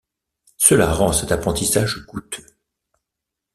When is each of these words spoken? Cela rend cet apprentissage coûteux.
Cela 0.57 0.91
rend 0.91 1.11
cet 1.13 1.31
apprentissage 1.31 2.07
coûteux. 2.07 2.57